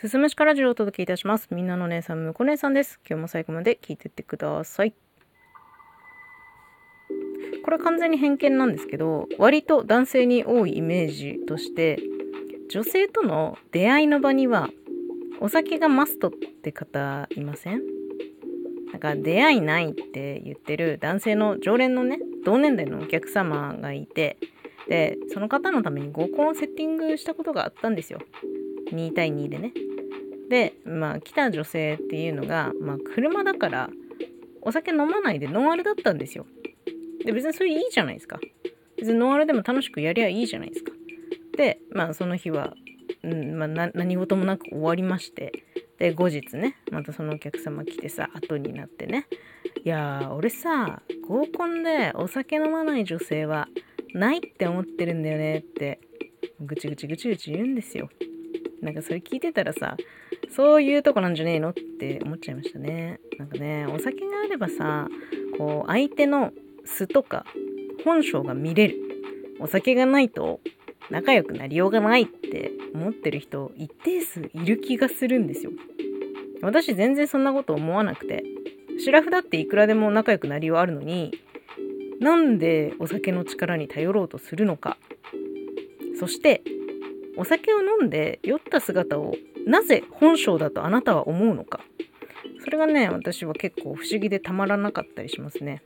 [0.00, 1.46] すすむしかラジオをお届けいたします。
[1.50, 2.98] みんなの姉さん、むこ姉さんです。
[3.06, 4.94] 今日も最後まで聞いてってください。
[7.62, 11.98] これ完全に偏見なんですけど、割と男性に多いイメージとして、
[12.70, 14.70] 女性との出会いの場には、
[15.38, 17.82] お酒がマストって方いません？
[18.92, 24.38] なんか出会いないって言ってる男性の常連のね、同年代のお客様がいて、
[24.88, 28.20] で、その方のために合コンをセッティングしたことがあったんですよ。
[28.92, 29.74] 2対2でね。
[30.50, 33.88] で、まあ、来た女性っていうのが、まあ、車だから、
[34.62, 36.44] お酒飲まないでノンアルだったんですよ。
[37.24, 38.40] で、別にそれいいじゃないですか。
[38.98, 40.92] 別にノンアルでも楽しくやりゃいいじゃないですか。
[41.56, 42.74] で、まあ、その日は、
[43.22, 45.64] うんまあ、何事もなく終わりまして、
[45.98, 49.28] で、後日ね、またそのお客様来てさ、後になってね、
[49.84, 53.68] いや、俺さ、合コンでお酒飲まない女性は
[54.14, 56.00] ないって思ってるんだよねって、
[56.60, 58.10] ぐちぐちぐちぐち言うんですよ。
[58.82, 59.96] なんかそれ聞いてたらさ、
[60.50, 63.20] そういうとこなんじゃねえのって思っちゃいましたね。
[63.38, 65.08] なんかね、お酒があればさ、
[65.58, 66.52] こう、相手の
[66.84, 67.44] 素とか
[68.04, 68.96] 本性が見れる。
[69.58, 70.60] お酒がないと
[71.10, 75.72] 仲良くなりようがないって思ってる人一定数いる気がするんですよ。
[76.62, 78.42] 私全然そんなこと思わなくて、
[78.98, 81.32] シラフだっていくらでも仲良くなりようあるのに、
[82.20, 84.98] なんでお酒の力に頼ろうとするのか。
[86.18, 86.62] そして、
[87.40, 89.34] お酒を飲んで酔った姿を
[89.66, 91.80] なぜ本性だとあなたは思うのか。
[92.62, 95.82] それがね、私は結構不思議でたまらなかったりしますね。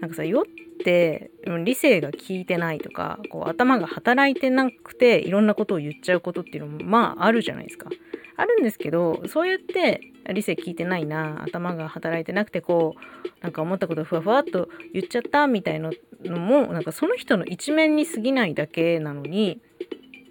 [0.00, 0.44] なんかさ、酔っ
[0.84, 1.32] て
[1.64, 7.90] 理性が効いてないとか、こう頭が働いてなくていろんなことを言っちゃうことっていうのもまああるじゃないですか。
[8.36, 10.00] あるんですけど、そうやって
[10.32, 15.90] 理性効いてないな、頭が働いてなくてこう、なんか思ったことふわふわっと言っちゃったみたいな
[16.24, 19.60] のも、なんかその人の一面に過ぎないだけなのに、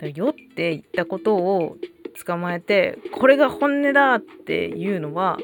[0.02, 1.78] 酔って言ったことを
[2.26, 5.38] 捕まえて、これが本音だっていうのは、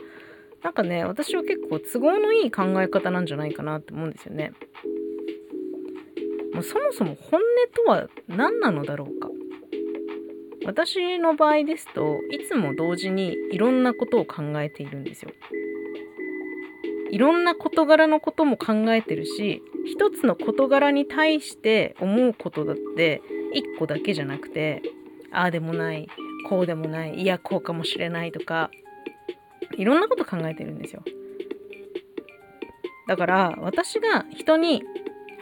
[0.63, 4.53] なんかね、私は結構都合のいい考え方なんじゃないかなって思うんですよね。
[6.53, 9.29] もうそもそも本音とは何なのだろうか。
[10.65, 15.31] 私の場合ですといつも同時にいろんなことを考えているんですよ。
[17.11, 23.21] いろんな事柄のことも考えてるし一つの事柄に対して思うことだって
[23.53, 24.81] 一個だけじゃなくて
[25.31, 26.07] ああでもない
[26.47, 28.69] こうでもないいやこうかもしれないとか
[29.77, 31.03] いろんなこと考えてるんですよ。
[33.07, 34.83] だから私が人に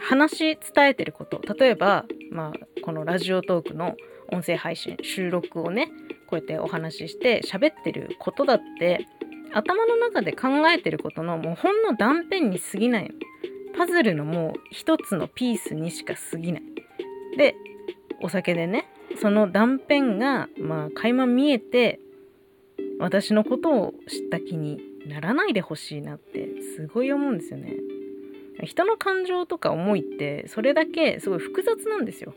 [0.00, 2.52] 話し伝えてること例えば、まあ、
[2.82, 3.94] このラジオトークの
[4.32, 5.86] 音声配信収録をね
[6.26, 9.06] こうやってお話しして喋ってることだって
[9.52, 13.10] 頭の中で考えてることのもうほんの断片に過ぎないの
[13.76, 16.62] パズルのもう一つのピースにしか過ぎない。
[17.36, 17.54] で
[18.20, 18.88] お酒でね
[19.20, 22.00] その断片がまあ垣間見えて
[22.98, 27.74] 私のことを知った気にならないでほしいなってすごい思うんですよね。
[28.62, 32.34] 人の感情とか思いってそれだけすごい複雑なんですよ。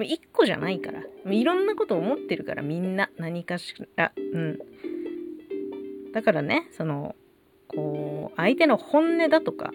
[0.00, 1.02] 一個じゃないから。
[1.30, 4.12] いろんなこと思ってるからみんな何かしら。
[4.16, 4.58] うん。
[6.12, 7.14] だからねその
[7.68, 9.72] こう相手の本音だとか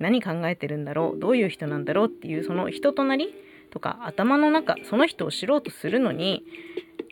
[0.00, 3.32] 何考えてるんだろうどういう人なんだろうっていうその人となり
[3.70, 6.44] とか頭の中その人を知ろうとするのに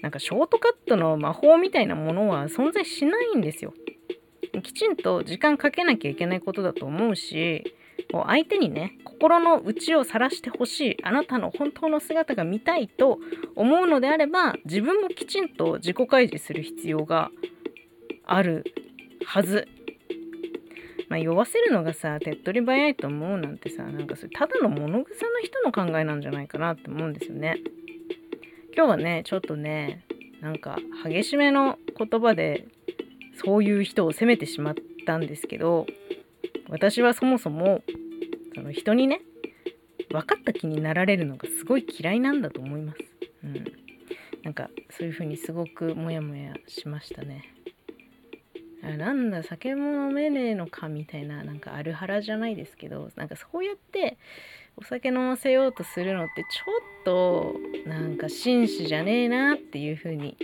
[0.03, 3.75] なんかショートカットの魔法みたいなものは存在しないんですよ。
[4.63, 7.77] きちんと時間かけなきゃいけないことだと思うし
[8.11, 13.19] こう相手にね心の内を晒してほしいあなたの本当の姿が見たいと
[13.55, 17.31] 思うのであれば自分もきちんと自己開示する必要が
[18.25, 18.65] ある
[19.25, 19.69] はず。
[21.09, 27.57] まあ、酔わせるのがさ手っ取り早いと思うなんてさなんかそれただの物臭な人の考えなんじゃないかなって思うんですよね。
[28.77, 30.05] 今日はねちょっとね
[30.41, 32.69] なんか激しめの言葉で
[33.43, 34.75] そういう人を責めてしまっ
[35.07, 35.87] たんですけど
[36.69, 37.83] 私はそもそも
[38.55, 39.23] その人にね
[40.11, 42.99] 分かった気になられるのがすごい嫌いなんだと思います。
[43.45, 43.65] うん、
[44.43, 47.58] なんかそういう風にすごくモヤモヤしましたね。
[48.97, 54.19] なんだ酒も飲めねえのかみたいななんかあるはらじゃないですけどなんかそうやって
[54.77, 56.63] お酒飲ませようとするのってちょ
[57.01, 57.55] っと
[57.89, 60.37] なんか紳士じゃねえなっていう風に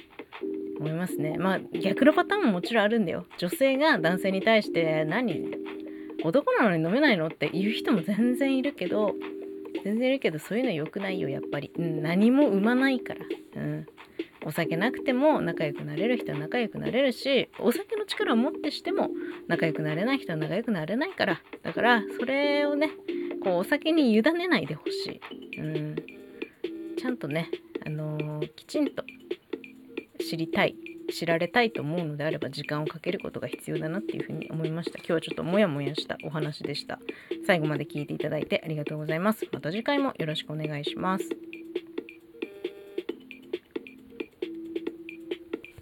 [0.80, 1.38] 思いますね。
[1.38, 3.26] まあ逆のパターンももちろんあるんだよ。
[3.38, 5.56] 女性が男性に対して何
[6.24, 9.14] 男なのに飲めないのって言う人も全然いるけど
[9.84, 13.20] 全然いるけどそういうの良くないよやっぱり、うん、何も生まないから、
[13.56, 13.86] うん、
[14.44, 19.08] お酒なくても仲良くなれる人は仲良くなれるしお酒の力を持ってしても
[19.48, 21.40] 仲良くなれない人は仲良くなれないから。
[21.62, 22.90] だからそれをね
[23.42, 25.20] こうお酒に委ねないでほし
[25.52, 25.96] い、うん、
[26.96, 27.50] ちゃんとね、
[27.86, 29.02] あのーきちんと
[30.20, 30.74] 知りたい
[31.12, 34.98] 知られたいと思うのであれば時間をかけることが必要だなっていうふうに思いました。
[34.98, 36.98] 今日はちょっとモヤモヤしたお話でした。
[37.46, 39.46] 最後まで聞いていただいてありがとうございます。
[39.52, 41.53] また次回もよろしくお願いします。